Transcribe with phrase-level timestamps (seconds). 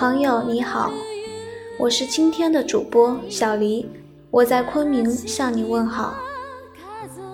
[0.00, 0.90] 朋友你好，
[1.78, 3.86] 我是今天的主播小黎，
[4.30, 6.14] 我在昆明向你问好。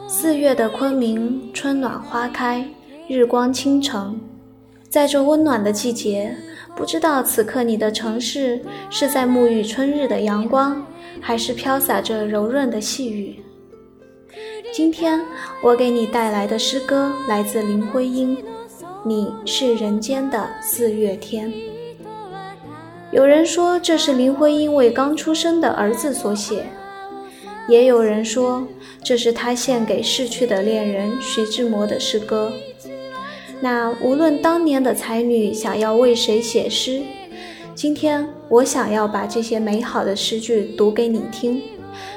[0.08, 2.68] 四月的昆明，春暖花开，
[3.06, 4.18] 日光倾城，
[4.88, 6.36] 在这温暖的季节，
[6.74, 8.60] 不知道此刻你的城市
[8.90, 10.84] 是在沐浴春日的阳光，
[11.20, 13.38] 还是飘洒着柔润的细雨。
[14.72, 15.20] 今天
[15.62, 18.36] 我给你带来的诗歌来自林徽因，
[19.04, 21.48] 《你是人间的四月天》。
[23.16, 26.66] 有人说这是林徽因为刚出生的儿子所写，
[27.66, 28.68] 也有人说
[29.02, 32.52] 这是她献给逝去的恋人徐志摩的诗歌。
[33.58, 37.00] 那无论当年的才女想要为谁写诗，
[37.74, 41.62] 今天我想要把这些美好的诗句读给你听。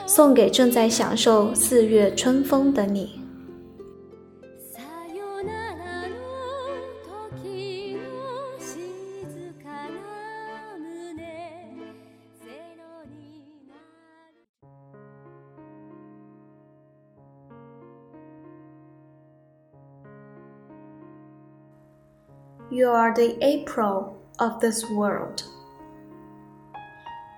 [0.06, 3.19] 送给正在享受四月春风的你。
[22.72, 25.42] You are the April of this world.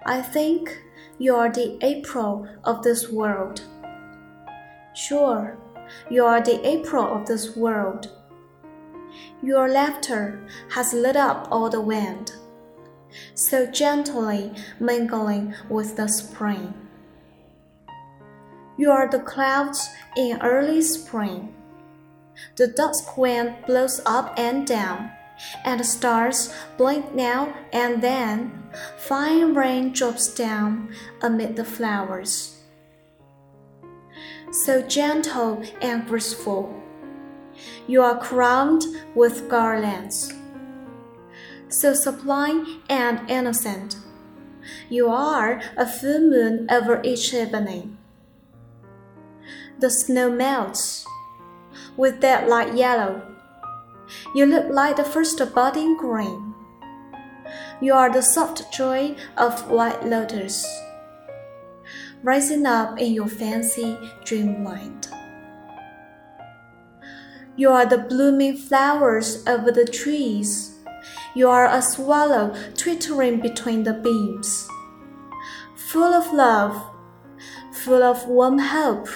[0.05, 0.77] I think
[1.19, 3.61] you are the April of this world.
[4.93, 5.57] Sure,
[6.09, 8.11] you are the April of this world.
[9.41, 12.33] Your laughter has lit up all the wind,
[13.33, 14.51] so gently
[14.81, 16.73] mingling with the spring.
[18.77, 21.55] You are the clouds in early spring.
[22.57, 25.11] The dusk wind blows up and down
[25.63, 28.63] and the stars blink now and then.
[28.97, 32.57] Fine rain drops down amid the flowers.
[34.51, 36.81] So gentle and graceful,
[37.87, 38.83] you are crowned
[39.15, 40.33] with garlands.
[41.69, 43.95] So sublime and innocent,
[44.89, 47.97] you are a full moon over each evening.
[49.79, 51.05] The snow melts
[51.95, 53.30] with that light yellow
[54.35, 56.53] you look like the first budding grain.
[57.81, 60.65] You are the soft joy of white lotus,
[62.23, 65.07] rising up in your fancy dreamland.
[67.55, 70.79] You are the blooming flowers over the trees.
[71.35, 74.67] You are a swallow twittering between the beams.
[75.75, 76.81] Full of love,
[77.73, 79.09] full of warm hope.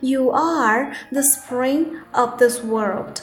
[0.00, 3.22] You are the spring of this world.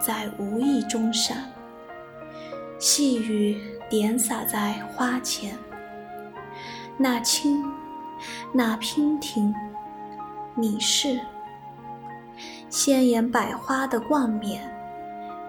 [0.00, 1.50] 在无意中闪，
[2.78, 5.54] 细雨点洒在花前。
[6.96, 7.62] 那青，
[8.52, 9.54] 那娉婷，
[10.54, 11.20] 你是
[12.68, 14.62] 鲜艳百花的冠冕，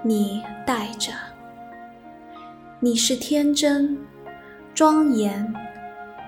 [0.03, 1.11] 你戴着。
[2.79, 3.97] 你是天真，
[4.73, 5.53] 庄严，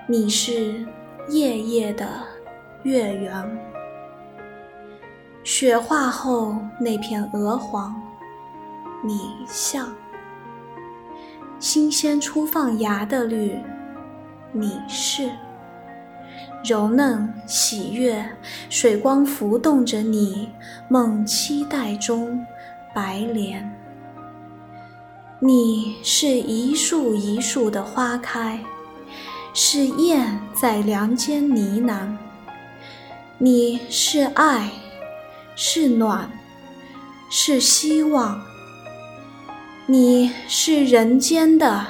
[0.06, 0.86] 你是
[1.28, 2.08] 夜夜的
[2.84, 3.58] 月圆。
[5.42, 8.03] 雪化后那片鹅黄。
[9.06, 9.94] 你像
[11.58, 13.60] 新鲜初放芽的绿，
[14.50, 15.30] 你是
[16.64, 18.24] 柔嫩喜悦，
[18.70, 20.48] 水光浮动着你
[20.88, 22.42] 梦期待中
[22.94, 23.70] 白莲。
[25.38, 28.58] 你是一树一树的花开，
[29.52, 32.08] 是燕在梁间呢喃。
[33.36, 34.70] 你是爱，
[35.54, 36.30] 是暖，
[37.28, 38.40] 是希望。
[39.86, 41.86] 你是人间的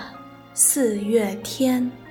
[0.52, 2.03] 四月天。